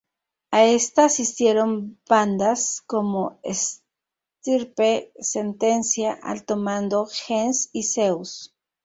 [0.49, 8.51] A esta asistieron bandas como Estirpe, Sentencia, Alto Mando, Gens y Zeus.